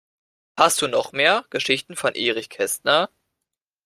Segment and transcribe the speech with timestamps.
[0.57, 3.11] Hast du noch mehr Geschichten von Erich Kästner?